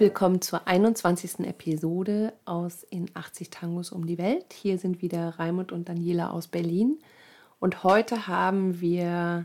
willkommen 0.00 0.40
zur 0.40 0.66
21. 0.66 1.40
Episode 1.40 2.32
aus 2.46 2.84
In 2.84 3.10
80 3.12 3.50
Tangos 3.50 3.92
um 3.92 4.06
die 4.06 4.16
Welt. 4.16 4.54
Hier 4.54 4.78
sind 4.78 5.02
wieder 5.02 5.38
Raimund 5.38 5.72
und 5.72 5.90
Daniela 5.90 6.30
aus 6.30 6.48
Berlin. 6.48 6.98
Und 7.58 7.84
heute 7.84 8.26
haben 8.26 8.80
wir 8.80 9.44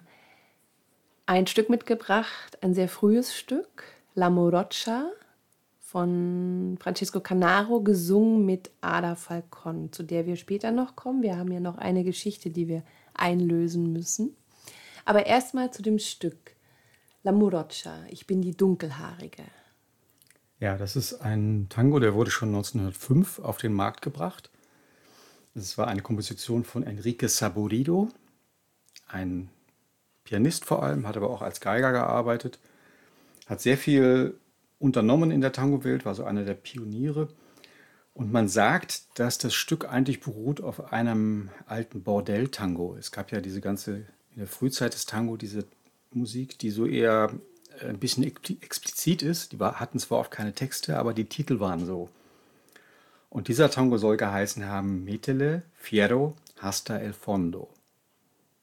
ein 1.25 1.45
Stück 1.47 1.69
mitgebracht, 1.69 2.57
ein 2.61 2.73
sehr 2.73 2.87
frühes 2.87 3.35
Stück, 3.35 3.83
La 4.13 4.29
Morocha 4.29 5.11
von 5.81 6.77
Francesco 6.79 7.19
Canaro, 7.19 7.81
gesungen 7.81 8.45
mit 8.45 8.71
Ada 8.79 9.15
Falcon, 9.15 9.91
zu 9.91 10.03
der 10.03 10.25
wir 10.25 10.37
später 10.37 10.71
noch 10.71 10.95
kommen. 10.95 11.21
Wir 11.21 11.35
haben 11.35 11.51
ja 11.51 11.59
noch 11.59 11.77
eine 11.77 12.05
Geschichte, 12.05 12.49
die 12.49 12.69
wir 12.69 12.83
einlösen 13.13 13.91
müssen. 13.91 14.37
Aber 15.03 15.25
erstmal 15.25 15.71
zu 15.71 15.81
dem 15.81 15.99
Stück. 15.99 16.55
La 17.23 17.33
Morocha, 17.33 18.05
ich 18.07 18.25
bin 18.25 18.41
die 18.41 18.55
Dunkelhaarige. 18.55 19.43
Ja, 20.59 20.77
das 20.77 20.95
ist 20.95 21.15
ein 21.21 21.67
Tango, 21.69 21.99
der 21.99 22.13
wurde 22.13 22.31
schon 22.31 22.49
1905 22.49 23.39
auf 23.39 23.57
den 23.57 23.73
Markt 23.73 24.01
gebracht. 24.01 24.49
Es 25.53 25.77
war 25.77 25.87
eine 25.87 26.01
Komposition 26.01 26.63
von 26.63 26.83
Enrique 26.83 27.27
Saborido, 27.27 28.09
ein 29.07 29.49
Pianist 30.23 30.65
vor 30.65 30.83
allem, 30.83 31.07
hat 31.07 31.17
aber 31.17 31.29
auch 31.29 31.41
als 31.41 31.59
Geiger 31.61 31.91
gearbeitet, 31.91 32.59
hat 33.45 33.61
sehr 33.61 33.77
viel 33.77 34.37
unternommen 34.79 35.31
in 35.31 35.41
der 35.41 35.51
Tango-Welt, 35.51 36.05
war 36.05 36.15
so 36.15 36.23
einer 36.23 36.43
der 36.43 36.55
Pioniere. 36.55 37.29
Und 38.13 38.31
man 38.31 38.47
sagt, 38.47 39.19
dass 39.19 39.37
das 39.37 39.53
Stück 39.53 39.87
eigentlich 39.89 40.21
beruht 40.21 40.61
auf 40.61 40.93
einem 40.93 41.49
alten 41.65 42.01
Bordell-Tango. 42.01 42.95
Es 42.97 43.11
gab 43.11 43.31
ja 43.31 43.41
diese 43.41 43.59
ganze, 43.59 43.97
in 44.31 44.37
der 44.37 44.47
Frühzeit 44.47 44.93
des 44.93 45.05
Tango, 45.05 45.35
diese 45.35 45.65
Musik, 46.11 46.57
die 46.59 46.69
so 46.71 46.85
eher 46.85 47.31
ein 47.81 47.99
bisschen 47.99 48.23
explizit 48.23 49.21
ist. 49.21 49.53
Die 49.53 49.59
hatten 49.59 49.99
zwar 49.99 50.19
oft 50.19 50.31
keine 50.31 50.53
Texte, 50.53 50.97
aber 50.97 51.13
die 51.13 51.25
Titel 51.25 51.59
waren 51.59 51.85
so. 51.85 52.09
Und 53.29 53.47
dieser 53.47 53.69
Tango 53.69 53.97
soll 53.97 54.17
geheißen 54.17 54.65
haben 54.65 55.03
Metele, 55.03 55.63
Fiero, 55.73 56.35
Hasta 56.57 56.97
el 56.97 57.13
Fondo. 57.13 57.69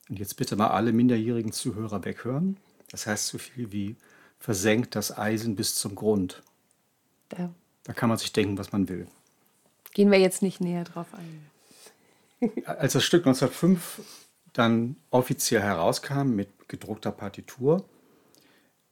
Und 0.08 0.18
jetzt 0.18 0.36
bitte 0.36 0.56
mal 0.56 0.68
alle 0.68 0.92
minderjährigen 0.92 1.52
Zuhörer 1.52 2.04
weghören. 2.04 2.56
Das 2.90 3.06
heißt 3.06 3.26
so 3.26 3.38
viel 3.38 3.72
wie 3.72 3.96
versenkt 4.38 4.94
das 4.96 5.16
Eisen 5.16 5.56
bis 5.56 5.74
zum 5.74 5.94
Grund. 5.94 6.42
Da, 7.28 7.50
da 7.84 7.92
kann 7.92 8.08
man 8.08 8.18
sich 8.18 8.32
denken, 8.32 8.58
was 8.58 8.72
man 8.72 8.88
will. 8.88 9.06
Gehen 9.94 10.10
wir 10.10 10.18
jetzt 10.18 10.42
nicht 10.42 10.60
näher 10.60 10.84
drauf 10.84 11.06
ein. 11.12 12.52
Als 12.66 12.94
das 12.94 13.04
Stück 13.04 13.26
1905 13.26 14.00
dann 14.52 14.96
offiziell 15.10 15.62
herauskam 15.62 16.34
mit 16.34 16.68
gedruckter 16.68 17.12
Partitur, 17.12 17.84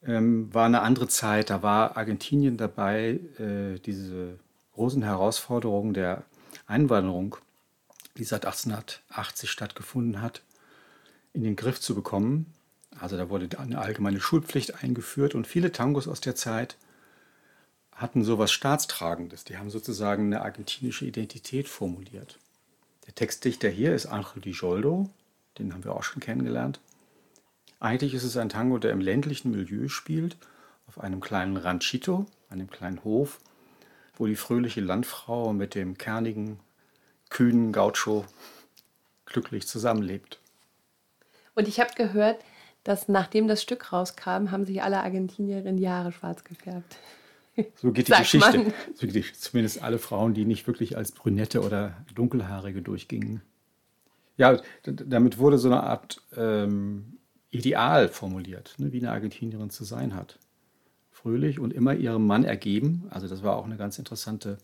ähm, 0.06 0.53
war 0.53 0.67
eine 0.67 0.83
andere 0.83 1.09
Zeit. 1.09 1.51
Da 1.51 1.62
war 1.62 1.97
Argentinien 1.97 2.56
dabei, 2.56 3.20
äh, 3.39 3.79
diese 3.79 4.39
großen 4.75 5.03
Herausforderungen 5.03 5.95
der 5.95 6.25
Einwanderung, 6.67 7.37
die 8.17 8.25
seit 8.25 8.47
1880 8.47 9.51
stattgefunden 9.51 10.23
hat, 10.23 10.43
in 11.33 11.43
den 11.43 11.56
Griff 11.56 11.81
zu 11.81 11.95
bekommen. 11.95 12.47
Also 12.99 13.16
da 13.16 13.31
wurde 13.31 13.59
eine 13.59 13.78
allgemeine 13.78 14.21
Schulpflicht 14.21 14.83
eingeführt 14.83 15.34
und 15.34 15.47
viele 15.47 15.72
Tangos 15.72 16.09
aus 16.09 16.21
der 16.21 16.34
Zeit 16.34 16.77
hatten 17.93 18.25
sowas 18.25 18.50
Staatstragendes. 18.50 19.44
Die 19.44 19.59
haben 19.59 19.71
sozusagen 19.71 20.27
eine 20.27 20.43
argentinische 20.43 21.05
Identität 21.05 21.69
formuliert. 21.69 22.39
Der 23.06 23.15
Textdichter 23.15 23.69
hier 23.69 23.94
ist 23.94 24.06
Angel 24.06 24.41
Di 24.43 24.50
Joldo, 24.53 25.10
den 25.59 25.75
haben 25.75 25.84
wir 25.84 25.94
auch 25.94 26.03
schon 26.03 26.21
kennengelernt. 26.21 26.81
Eigentlich 27.80 28.12
ist 28.12 28.24
es 28.24 28.36
ein 28.36 28.50
Tango, 28.50 28.78
der 28.78 28.92
im 28.92 29.00
ländlichen 29.00 29.50
Milieu 29.50 29.88
spielt, 29.88 30.36
auf 30.86 31.00
einem 31.00 31.20
kleinen 31.20 31.56
Ranchito, 31.56 32.26
einem 32.50 32.68
kleinen 32.68 33.02
Hof, 33.04 33.41
wo 34.16 34.26
die 34.26 34.36
fröhliche 34.36 34.82
Landfrau 34.82 35.54
mit 35.54 35.74
dem 35.74 35.96
kernigen, 35.96 36.60
kühnen 37.30 37.72
Gaucho 37.72 38.26
glücklich 39.24 39.66
zusammenlebt. 39.66 40.41
Und 41.54 41.68
ich 41.68 41.80
habe 41.80 41.94
gehört, 41.94 42.44
dass 42.84 43.08
nachdem 43.08 43.48
das 43.48 43.62
Stück 43.62 43.92
rauskam, 43.92 44.50
haben 44.50 44.66
sich 44.66 44.82
alle 44.82 45.02
Argentinierinnen 45.02 45.78
die 45.78 45.88
Haare 45.88 46.12
schwarz 46.12 46.44
gefärbt. 46.44 46.97
So 47.76 47.92
geht 47.92 48.08
die 48.08 48.12
Geschichte. 48.12 48.72
So 48.94 49.06
geht 49.06 49.14
die, 49.14 49.32
zumindest 49.32 49.82
alle 49.82 49.98
Frauen, 49.98 50.34
die 50.34 50.44
nicht 50.44 50.66
wirklich 50.66 50.97
als 50.97 51.12
Brünette 51.12 51.62
oder 51.62 51.94
Dunkelhaarige 52.14 52.80
durchgingen. 52.82 53.42
Ja, 54.36 54.60
damit 54.84 55.38
wurde 55.38 55.58
so 55.58 55.68
eine 55.68 55.82
Art 55.82 56.22
ähm, 56.36 57.18
Ideal 57.50 58.09
formuliert, 58.09 58.75
ne, 58.78 58.93
wie 58.93 58.99
eine 58.99 59.11
Argentinierin 59.11 59.71
zu 59.71 59.84
sein 59.84 60.15
hat. 60.15 60.38
Fröhlich 61.11 61.59
und 61.59 61.72
immer 61.72 61.94
ihrem 61.94 62.27
Mann 62.27 62.44
ergeben. 62.44 63.06
Also 63.11 63.28
das 63.28 63.43
war 63.43 63.56
auch 63.56 63.65
eine 63.65 63.77
ganz 63.77 63.99
interessante 63.99 64.59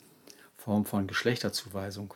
Form 0.57 0.85
von 0.85 1.07
Geschlechterzuweisung. 1.07 2.15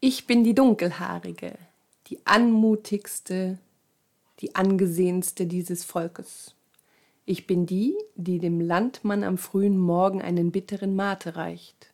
Ich 0.00 0.26
bin 0.26 0.44
die 0.44 0.54
Dunkelhaarige, 0.54 1.58
die 2.06 2.18
anmutigste, 2.24 3.58
die 4.40 4.54
angesehenste 4.54 5.46
dieses 5.46 5.84
Volkes. 5.84 6.54
Ich 7.26 7.46
bin 7.46 7.66
die, 7.66 7.94
die 8.16 8.38
dem 8.38 8.60
Landmann 8.60 9.24
am 9.24 9.36
frühen 9.36 9.76
Morgen 9.76 10.22
einen 10.22 10.50
bitteren 10.50 10.96
Mate 10.96 11.36
reicht. 11.36 11.92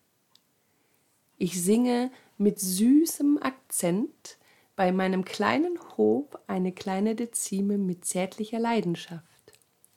Ich 1.37 1.61
singe 1.61 2.11
mit 2.39 2.61
süßem 2.61 3.39
Akzent 3.43 4.39
bei 4.77 4.93
meinem 4.93 5.25
kleinen 5.25 5.79
Hof 5.97 6.27
eine 6.47 6.71
kleine 6.71 7.15
Dezime 7.15 7.79
mit 7.79 8.05
zärtlicher 8.05 8.59
Leidenschaft, 8.59 9.53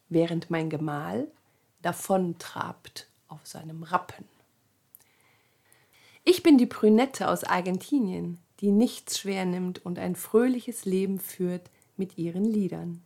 während 0.07 0.49
mein 0.49 0.69
Gemahl 0.69 1.27
davontrabt 1.81 3.07
auf 3.27 3.45
seinem 3.45 3.83
Rappen. 3.83 4.25
Ich 6.23 6.43
bin 6.43 6.57
die 6.57 6.65
Brünette 6.65 7.29
aus 7.29 7.43
Argentinien, 7.43 8.39
die 8.61 8.71
nichts 8.71 9.19
schwer 9.19 9.45
nimmt 9.45 9.85
und 9.85 9.99
ein 9.99 10.15
fröhliches 10.15 10.85
Leben 10.85 11.19
führt 11.19 11.69
mit 11.97 12.17
ihren 12.17 12.45
Liedern. 12.45 13.01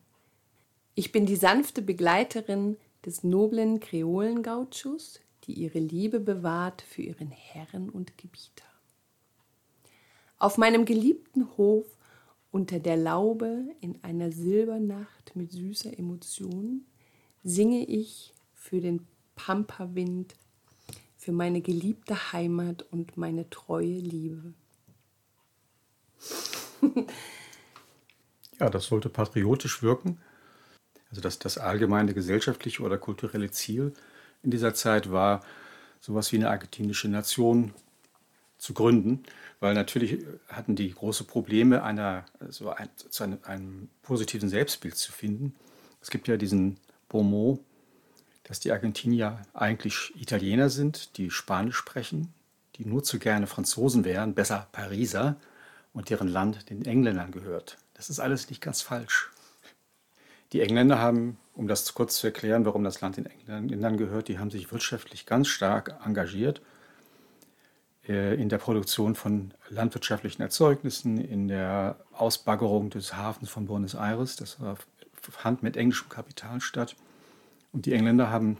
Ich 0.95 1.11
bin 1.11 1.25
die 1.25 1.35
sanfte 1.35 1.81
Begleiterin 1.81 2.77
des 3.05 3.23
noblen 3.23 3.79
Kreolengauchos, 3.79 5.19
die 5.45 5.53
ihre 5.53 5.79
Liebe 5.79 6.19
bewahrt 6.19 6.81
für 6.81 7.01
ihren 7.01 7.31
Herren 7.31 7.89
und 7.89 8.17
Gebieter. 8.17 8.72
Auf 10.43 10.57
meinem 10.57 10.83
geliebten 10.83 11.47
Hof 11.55 11.85
unter 12.51 12.79
der 12.79 12.97
Laube 12.97 13.63
in 13.79 14.03
einer 14.03 14.29
Silbernacht 14.29 15.37
mit 15.37 15.53
süßer 15.53 15.97
Emotion 15.97 16.85
singe 17.45 17.85
ich 17.85 18.33
für 18.53 18.81
den 18.81 19.07
Pampawind, 19.35 20.35
für 21.15 21.31
meine 21.31 21.61
geliebte 21.61 22.33
Heimat 22.33 22.81
und 22.91 23.15
meine 23.15 23.49
treue 23.49 23.99
Liebe. 23.99 24.53
ja, 28.59 28.69
das 28.69 28.87
sollte 28.87 29.07
patriotisch 29.07 29.81
wirken. 29.81 30.19
Also 31.09 31.21
das, 31.21 31.39
das 31.39 31.57
allgemeine 31.57 32.13
gesellschaftliche 32.13 32.83
oder 32.83 32.97
kulturelle 32.97 33.49
Ziel 33.51 33.93
in 34.41 34.51
dieser 34.51 34.73
Zeit 34.73 35.09
war, 35.09 35.39
sowas 36.01 36.33
wie 36.33 36.35
eine 36.35 36.49
argentinische 36.49 37.07
Nation 37.07 37.73
zu 38.63 38.73
gründen 38.73 39.23
weil 39.63 39.75
natürlich 39.75 40.25
hatten 40.49 40.75
die 40.75 40.93
große 40.93 41.23
Probleme, 41.23 41.83
einer, 41.83 42.25
so 42.49 42.69
ein, 42.69 42.89
zu 42.97 43.23
einem, 43.23 43.39
einem, 43.43 43.89
positiven 44.01 44.49
Selbstbild 44.49 44.97
zu 44.97 45.13
finden. 45.13 45.55
Es 46.01 46.09
gibt 46.09 46.27
ja 46.27 46.35
diesen 46.35 46.75
Bonmot, 47.07 47.61
dass 48.43 48.59
die 48.59 48.73
Argentinier 48.73 49.41
eigentlich 49.53 50.11
Italiener 50.19 50.69
sind, 50.69 51.17
die 51.17 51.31
Spanisch 51.31 51.77
sprechen, 51.77 52.33
die 52.75 52.83
nur 52.83 53.03
zu 53.03 53.19
gerne 53.19 53.47
Franzosen 53.47 54.03
wären, 54.03 54.33
besser 54.33 54.67
Pariser 54.73 55.37
und 55.93 56.09
deren 56.09 56.27
Land 56.27 56.69
den 56.69 56.83
Engländern 56.83 57.31
gehört. 57.31 57.77
Das 57.93 58.09
ist 58.09 58.19
alles 58.19 58.49
nicht 58.49 58.61
ganz 58.61 58.81
falsch. 58.81 59.31
Die 60.51 60.59
Engländer 60.59 60.99
haben, 60.99 61.37
um 61.53 61.69
das 61.69 61.93
kurz 61.93 62.17
zu 62.17 62.27
erklären, 62.27 62.65
warum 62.65 62.83
das 62.83 62.99
Land 62.99 63.15
den 63.15 63.27
Engländern 63.47 63.95
gehört, 63.95 64.27
die 64.27 64.39
haben 64.39 64.51
sich 64.51 64.73
wirtschaftlich 64.73 65.25
ganz 65.25 65.47
stark 65.47 66.01
engagiert 66.05 66.59
äh, 66.59 66.72
in 68.05 68.49
der 68.49 68.57
Produktion 68.57 69.15
von 69.15 69.53
landwirtschaftlichen 69.69 70.41
Erzeugnissen, 70.41 71.17
in 71.17 71.47
der 71.47 71.97
Ausbaggerung 72.11 72.89
des 72.89 73.15
Hafens 73.15 73.49
von 73.49 73.65
Buenos 73.65 73.93
Aires. 73.95 74.35
Das 74.35 74.57
fand 75.21 75.63
mit 75.63 75.77
englischem 75.77 76.09
Kapital 76.09 76.59
statt. 76.59 76.95
Und 77.71 77.85
die 77.85 77.93
Engländer 77.93 78.29
haben 78.29 78.57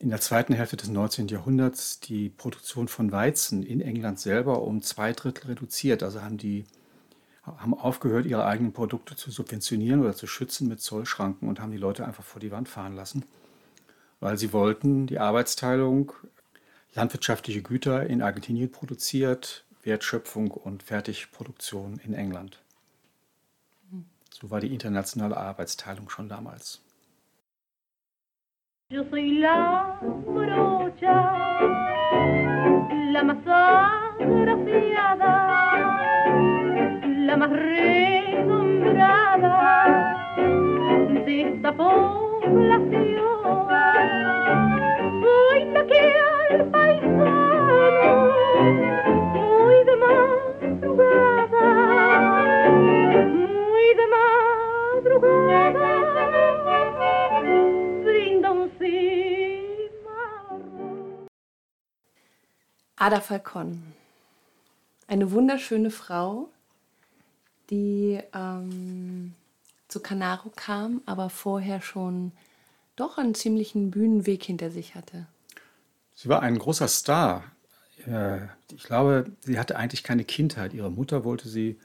in 0.00 0.08
der 0.08 0.20
zweiten 0.20 0.54
Hälfte 0.54 0.76
des 0.76 0.88
19. 0.88 1.28
Jahrhunderts 1.28 2.00
die 2.00 2.30
Produktion 2.30 2.88
von 2.88 3.12
Weizen 3.12 3.62
in 3.62 3.80
England 3.80 4.18
selber 4.18 4.62
um 4.62 4.82
zwei 4.82 5.12
Drittel 5.12 5.48
reduziert. 5.48 6.02
Also 6.02 6.22
haben 6.22 6.38
die 6.38 6.64
haben 7.44 7.74
aufgehört, 7.74 8.26
ihre 8.26 8.44
eigenen 8.44 8.72
Produkte 8.72 9.16
zu 9.16 9.30
subventionieren 9.30 10.00
oder 10.00 10.14
zu 10.14 10.26
schützen 10.26 10.68
mit 10.68 10.80
Zollschranken 10.80 11.48
und 11.48 11.60
haben 11.60 11.72
die 11.72 11.78
Leute 11.78 12.04
einfach 12.06 12.24
vor 12.24 12.40
die 12.40 12.50
Wand 12.50 12.68
fahren 12.68 12.94
lassen. 12.96 13.24
weil 14.20 14.36
sie 14.36 14.52
wollten 14.52 15.06
die 15.06 15.18
Arbeitsteilung, 15.18 16.12
landwirtschaftliche 16.94 17.62
Güter 17.62 18.06
in 18.06 18.22
Argentinien 18.22 18.70
produziert, 18.70 19.64
Wertschöpfung 19.82 20.50
und 20.50 20.82
Fertigproduktion 20.82 22.00
in 22.04 22.14
England. 22.14 22.60
So 24.30 24.50
war 24.50 24.60
die 24.60 24.72
internationale 24.72 25.36
Arbeitsteilung 25.36 26.08
schon 26.08 26.28
damals. 26.28 26.80
Yo 28.88 29.04
soy 29.08 29.38
la 29.38 30.00
brocha, 30.00 31.38
la 33.12 33.22
más 33.22 33.46
agraciada, 34.18 35.32
la 37.26 37.36
más 37.36 37.50
renombrada 37.50 38.96
de 41.24 41.42
esta 41.42 41.72
población. 41.76 43.39
Ada 62.96 63.22
Falcon. 63.22 63.82
Eine 65.08 65.32
wunderschöne 65.32 65.90
Frau, 65.90 66.50
die 67.70 68.20
ähm, 68.34 69.34
zu 69.88 70.00
Canaro 70.00 70.52
kam, 70.54 71.00
aber 71.06 71.30
vorher 71.30 71.80
schon 71.80 72.32
doch 72.96 73.16
einen 73.16 73.34
ziemlichen 73.34 73.90
Bühnenweg 73.90 74.44
hinter 74.44 74.70
sich 74.70 74.94
hatte. 74.94 75.26
Sie 76.14 76.28
war 76.28 76.42
ein 76.42 76.58
großer 76.58 76.88
Star. 76.88 77.44
Ich 78.70 78.84
glaube, 78.84 79.32
sie 79.40 79.58
hatte 79.58 79.76
eigentlich 79.76 80.02
keine 80.02 80.24
Kindheit. 80.24 80.74
Ihre 80.74 80.90
Mutter 80.90 81.24
wollte 81.24 81.48
sie 81.48 81.78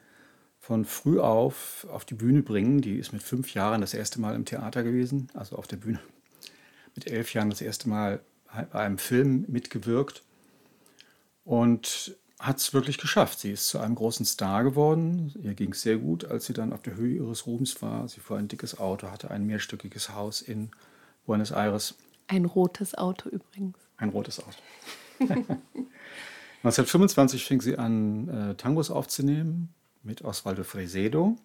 von 0.66 0.84
früh 0.84 1.20
auf 1.20 1.86
auf 1.92 2.06
die 2.06 2.16
Bühne 2.16 2.42
bringen. 2.42 2.82
Die 2.82 2.98
ist 2.98 3.14
mit 3.14 3.22
fünf 3.22 3.54
Jahren 3.54 3.82
das 3.82 3.94
erste 3.94 4.20
Mal 4.20 4.34
im 4.34 4.46
Theater 4.46 4.82
gewesen, 4.82 5.28
also 5.36 5.58
auf 5.58 5.68
der 5.68 5.78
Bühne. 5.78 6.00
Mit 6.96 7.06
elf 7.06 7.36
Jahren 7.36 7.52
das 7.52 7.62
erste 7.62 7.88
Mal 7.88 8.20
bei 8.72 8.80
einem 8.80 8.98
Film 8.98 9.46
mitgewirkt 9.48 10.24
und 11.44 12.16
hat 12.40 12.58
es 12.58 12.74
wirklich 12.74 12.98
geschafft. 12.98 13.42
Sie 13.42 13.52
ist 13.52 13.68
zu 13.68 13.78
einem 13.78 13.94
großen 13.94 14.26
Star 14.26 14.64
geworden. 14.64 15.32
Ihr 15.44 15.54
ging 15.54 15.74
es 15.74 15.84
sehr 15.84 15.98
gut, 15.98 16.26
als 16.26 16.46
sie 16.46 16.54
dann 16.54 16.74
auf 16.74 16.82
der 16.82 16.96
Höhe 16.96 17.14
ihres 17.14 17.46
Ruhms 17.46 17.84
war. 17.84 18.08
Sie 18.08 18.20
fuhr 18.20 18.40
ein 18.40 18.48
dickes 18.48 18.80
Auto, 18.80 19.12
hatte 19.12 19.30
ein 19.30 19.46
mehrstöckiges 19.46 20.16
Haus 20.16 20.42
in 20.42 20.72
Buenos 21.28 21.52
Aires. 21.52 21.94
Ein 22.26 22.46
rotes 22.46 22.96
Auto 22.96 23.30
übrigens. 23.30 23.78
Ein 23.98 24.10
rotes 24.10 24.40
Auto. 24.40 24.58
1925 26.64 27.46
fing 27.46 27.62
sie 27.62 27.78
an, 27.78 28.30
äh, 28.30 28.56
Tangos 28.56 28.90
aufzunehmen 28.90 29.72
mit 30.06 30.24
Osvaldo 30.24 30.63
Fresedo. 30.63 31.36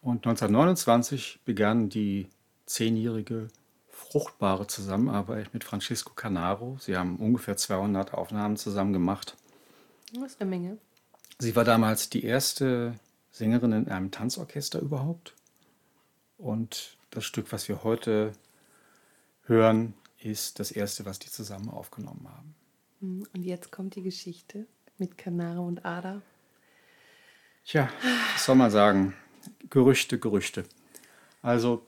Und 0.00 0.26
1929 0.26 1.40
begann 1.44 1.88
die 1.88 2.28
zehnjährige 2.66 3.48
fruchtbare 3.90 4.66
Zusammenarbeit 4.66 5.52
mit 5.52 5.64
Francisco 5.64 6.14
Canaro. 6.14 6.78
Sie 6.80 6.96
haben 6.96 7.16
ungefähr 7.16 7.56
200 7.56 8.14
Aufnahmen 8.14 8.56
zusammen 8.56 8.92
gemacht. 8.92 9.36
Das 10.14 10.32
ist 10.32 10.40
eine 10.40 10.50
Menge. 10.50 10.78
Sie 11.38 11.54
war 11.56 11.64
damals 11.64 12.08
die 12.08 12.24
erste 12.24 12.94
Sängerin 13.30 13.72
in 13.72 13.88
einem 13.88 14.10
Tanzorchester 14.10 14.80
überhaupt. 14.80 15.34
Und 16.38 16.96
das 17.10 17.24
Stück, 17.24 17.52
was 17.52 17.68
wir 17.68 17.84
heute 17.84 18.32
hören, 19.42 19.94
ist 20.20 20.60
das 20.60 20.70
erste, 20.70 21.04
was 21.04 21.18
die 21.18 21.30
zusammen 21.30 21.68
aufgenommen 21.68 22.28
haben. 22.28 22.54
Hm, 23.00 23.26
und 23.34 23.42
jetzt 23.42 23.70
kommt 23.72 23.94
die 23.94 24.02
Geschichte 24.02 24.66
mit 24.98 25.18
Canaro 25.18 25.66
und 25.66 25.84
Ada. 25.84 26.22
Tja, 27.68 27.90
was 28.32 28.46
soll 28.46 28.54
man 28.54 28.70
sagen? 28.70 29.14
Gerüchte, 29.68 30.18
Gerüchte. 30.18 30.64
Also 31.42 31.86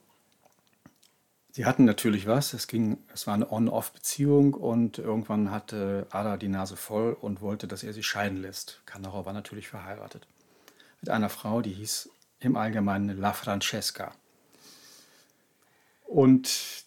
Sie 1.52 1.64
hatten 1.64 1.86
natürlich 1.86 2.26
was. 2.26 2.52
Es, 2.52 2.66
ging, 2.66 2.98
es 3.14 3.26
war 3.26 3.32
eine 3.32 3.50
On-Off-Beziehung 3.50 4.52
und 4.52 4.98
irgendwann 4.98 5.50
hatte 5.50 6.06
Ada 6.10 6.36
die 6.36 6.48
Nase 6.48 6.76
voll 6.76 7.14
und 7.18 7.40
wollte, 7.40 7.66
dass 7.66 7.82
er 7.82 7.94
sie 7.94 8.02
scheiden 8.02 8.42
lässt. 8.42 8.82
Cannaro 8.84 9.24
war 9.24 9.32
natürlich 9.32 9.68
verheiratet. 9.68 10.26
Mit 11.00 11.08
einer 11.08 11.30
Frau, 11.30 11.62
die 11.62 11.72
hieß 11.72 12.10
im 12.40 12.56
Allgemeinen 12.56 13.18
La 13.18 13.32
Francesca. 13.32 14.12
Und 16.04 16.84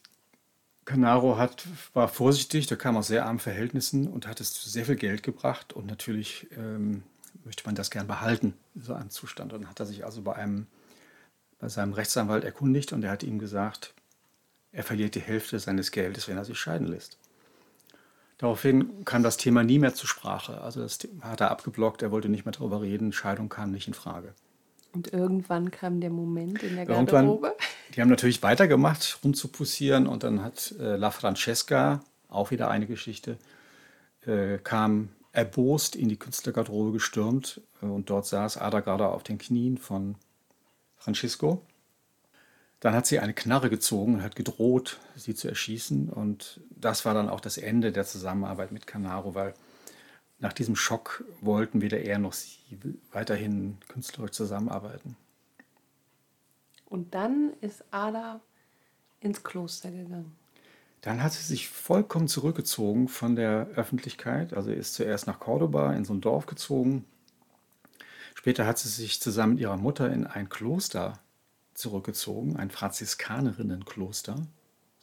Cannaro 0.86 1.40
hat, 1.40 1.66
war 1.94 2.10
vorsichtig, 2.10 2.68
der 2.68 2.78
kam 2.78 2.96
aus 2.96 3.08
sehr 3.08 3.26
armen 3.26 3.40
Verhältnissen 3.40 4.08
und 4.08 4.28
hat 4.28 4.40
es 4.40 4.54
zu 4.54 4.70
sehr 4.70 4.86
viel 4.86 4.98
Geld 4.98 5.24
gebracht. 5.24 5.74
Und 5.74 5.88
natürlich 5.88 6.48
ähm, 6.56 7.02
möchte 7.44 7.66
man 7.66 7.76
das 7.76 7.92
gern 7.92 8.08
behalten, 8.08 8.54
so 8.76 8.94
einen 8.94 9.10
Zustand. 9.10 9.54
Und 9.54 9.64
dann 9.64 9.70
hat 9.70 9.80
er 9.80 9.86
sich 9.86 10.06
also 10.06 10.22
bei 10.22 10.36
einem 10.36 10.68
bei 11.64 11.70
seinem 11.70 11.94
Rechtsanwalt 11.94 12.44
erkundigt 12.44 12.92
und 12.92 13.06
er 13.06 13.12
hat 13.12 13.24
ihm 13.24 13.40
gesagt, 13.40 13.94
er 14.74 14.84
verliert 14.84 15.16
die 15.16 15.22
Hälfte 15.22 15.58
seines 15.60 15.92
Geldes, 15.92 16.28
wenn 16.28 16.36
er 16.36 16.44
sich 16.44 16.60
scheiden 16.60 16.88
lässt. 16.88 17.18
Daraufhin 18.38 19.06
kam 19.06 19.24
das 19.24 19.38
Thema 19.38 19.64
nie 19.64 19.80
mehr 19.80 19.94
zur 19.94 20.10
Sprache. 20.10 20.60
Also 20.60 20.82
das 20.82 21.00
hat 21.22 21.40
er 21.40 21.52
abgeblockt, 21.52 22.02
er 22.02 22.12
wollte 22.12 22.28
nicht 22.28 22.44
mehr 22.44 22.52
darüber 22.52 22.82
reden, 22.82 23.14
Scheidung 23.14 23.48
kam 23.48 23.72
nicht 23.72 23.88
in 23.88 23.94
Frage. 23.94 24.34
Und 24.92 25.14
irgendwann 25.14 25.72
kam 25.72 26.02
der 26.02 26.10
Moment 26.10 26.62
in 26.62 26.76
der 26.76 26.86
Garderobe. 26.86 27.48
Irgendwann, 27.48 27.52
die 27.96 28.02
haben 28.02 28.10
natürlich 28.10 28.44
weitergemacht, 28.44 29.20
rumzupussieren 29.24 30.06
und 30.06 30.24
dann 30.24 30.44
hat 30.44 30.76
äh, 30.80 30.98
La 30.98 31.12
Francesca, 31.12 32.02
auch 32.28 32.52
wieder 32.52 32.70
eine 32.70 32.88
Geschichte, 32.88 33.38
äh, 34.26 34.58
kam 34.58 35.10
erbost 35.34 35.96
in 35.96 36.08
die 36.08 36.18
Künstlergarderobe 36.18 36.94
gestürmt 36.94 37.62
äh, 37.82 37.86
und 37.86 38.10
dort 38.10 38.26
saß 38.26 38.58
Ada 38.58 38.80
gerade 38.80 39.10
auf 39.10 39.24
den 39.24 39.38
Knien 39.38 39.78
von 39.78 40.16
Francisco 40.96 41.62
dann 42.84 42.96
hat 42.96 43.06
sie 43.06 43.20
eine 43.20 43.34
Knarre 43.34 43.70
gezogen 43.70 44.16
und 44.16 44.24
hat 44.24 44.36
gedroht, 44.36 45.00
sie 45.16 45.34
zu 45.34 45.48
erschießen. 45.48 46.10
Und 46.10 46.60
das 46.70 47.06
war 47.06 47.14
dann 47.14 47.30
auch 47.30 47.40
das 47.40 47.58
Ende 47.58 47.94
der 47.94 48.04
Zusammenarbeit 48.04 48.74
mit 48.74 48.88
Canaro, 48.88 49.36
weil 49.36 49.54
nach 50.40 50.52
diesem 50.52 50.76
Schock 50.76 51.24
wollten 51.40 51.82
weder 51.82 52.02
er 52.02 52.20
noch 52.20 52.34
sie 52.34 52.58
weiterhin 53.14 53.78
künstlerisch 53.88 54.32
zusammenarbeiten. 54.32 55.16
Und 56.88 57.14
dann 57.14 57.54
ist 57.62 57.86
Ada 57.92 58.42
ins 59.22 59.44
Kloster 59.44 59.90
gegangen. 59.90 60.36
Dann 61.04 61.22
hat 61.22 61.34
sie 61.34 61.44
sich 61.44 61.68
vollkommen 61.68 62.30
zurückgezogen 62.30 63.10
von 63.10 63.36
der 63.36 63.68
Öffentlichkeit. 63.76 64.54
Also 64.54 64.72
ist 64.72 64.94
zuerst 64.94 65.28
nach 65.28 65.38
Cordoba 65.38 65.94
in 65.94 66.06
so 66.06 66.14
ein 66.14 66.22
Dorf 66.22 66.46
gezogen. 66.46 67.04
Später 68.36 68.66
hat 68.66 68.80
sie 68.80 68.88
sich 68.88 69.20
zusammen 69.20 69.56
mit 69.56 69.62
ihrer 69.62 69.76
Mutter 69.76 70.10
in 70.10 70.26
ein 70.26 70.48
Kloster 70.48 71.20
zurückgezogen, 71.74 72.56
ein 72.56 72.72
Franziskanerienkloster, 72.72 74.48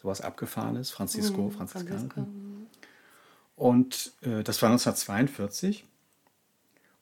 sowas 0.01 0.23
abgefahrenes, 0.23 0.91
Francisco, 0.91 1.43
mhm, 1.43 1.51
Franziskaner. 1.51 2.09
Und 3.55 4.13
äh, 4.23 4.43
das 4.43 4.63
war 4.63 4.71
1942. 4.71 5.85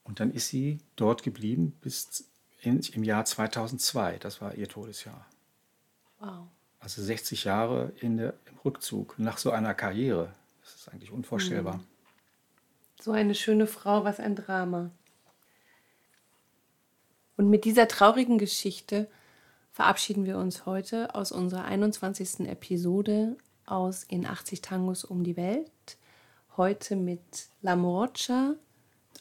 Und 0.02 0.18
dann 0.18 0.32
ist 0.32 0.48
sie 0.48 0.78
dort 0.96 1.22
geblieben 1.22 1.72
bis 1.82 2.24
in, 2.62 2.80
im 2.80 3.04
Jahr 3.04 3.24
2002. 3.24 4.18
Das 4.18 4.40
war 4.40 4.56
ihr 4.56 4.66
Todesjahr. 4.66 5.24
Wow. 6.18 6.48
Also 6.80 7.00
60 7.00 7.44
Jahre 7.44 7.92
in 8.00 8.16
der, 8.16 8.34
Rückzug 8.64 9.18
nach 9.18 9.38
so 9.38 9.50
einer 9.50 9.74
Karriere. 9.74 10.32
Das 10.62 10.74
ist 10.74 10.88
eigentlich 10.88 11.10
unvorstellbar. 11.10 11.78
Mhm. 11.78 11.86
So 13.00 13.12
eine 13.12 13.34
schöne 13.34 13.66
Frau, 13.66 14.04
was 14.04 14.18
ein 14.18 14.34
Drama. 14.34 14.90
Und 17.36 17.48
mit 17.48 17.64
dieser 17.64 17.86
traurigen 17.86 18.38
Geschichte 18.38 19.08
verabschieden 19.72 20.24
wir 20.24 20.38
uns 20.38 20.66
heute 20.66 21.14
aus 21.14 21.30
unserer 21.30 21.64
21. 21.64 22.40
Episode 22.48 23.36
aus 23.64 24.02
In 24.02 24.26
80 24.26 24.60
Tangos 24.60 25.04
um 25.04 25.22
die 25.22 25.36
Welt. 25.36 25.96
Heute 26.56 26.96
mit 26.96 27.48
La 27.62 27.76
Morocha. 27.76 28.54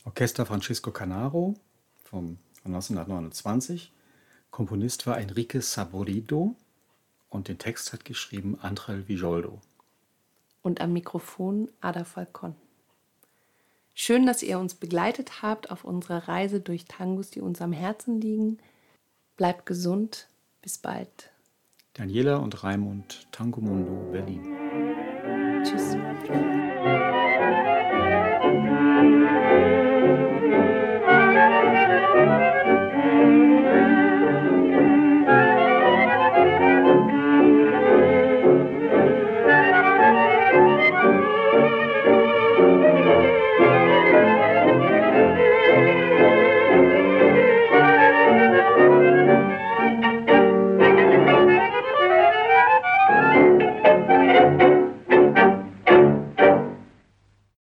Orchester 0.05 0.47
Francisco 0.47 0.91
Canaro 0.91 1.53
vom, 2.03 2.39
von 2.63 2.73
1929. 2.73 3.91
Komponist 4.49 5.05
war 5.05 5.19
Enrique 5.19 5.61
Saborido 5.61 6.55
und 7.29 7.47
den 7.47 7.57
Text 7.57 7.93
hat 7.93 8.05
geschrieben 8.05 8.57
Andrel 8.61 9.07
Vijoldo. 9.07 9.59
Und 10.61 10.81
am 10.81 10.93
Mikrofon 10.93 11.69
Ada 11.81 12.03
Falcon. 12.03 12.55
Schön, 13.93 14.25
dass 14.27 14.43
ihr 14.43 14.59
uns 14.59 14.75
begleitet 14.75 15.41
habt 15.41 15.71
auf 15.71 15.83
unserer 15.83 16.27
Reise 16.27 16.59
durch 16.59 16.85
Tangos, 16.85 17.31
die 17.31 17.41
uns 17.41 17.61
am 17.61 17.73
Herzen 17.73 18.21
liegen. 18.21 18.59
Bleibt 19.37 19.65
gesund 19.65 20.27
bis 20.61 20.77
bald. 20.77 21.31
Daniela 21.93 22.37
und 22.37 22.63
Raimund, 22.63 23.27
Tango 23.31 23.59
Mundo, 23.59 24.11
Berlin. 24.11 24.43
Tschüss. 25.63 25.97